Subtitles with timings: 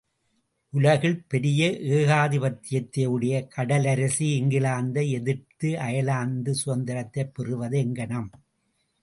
[0.73, 1.67] உலகில் பெரிய
[1.71, 8.29] ஏகாதிபத்தியத்தையுடைய கடலரசி இங்கிலாந்தை எதிர்த்து அயர்லாந்து சுதந்திரத்தைப் பெறுவது எங்ஙனம்?